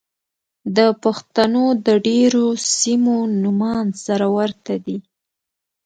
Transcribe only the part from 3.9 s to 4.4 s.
سره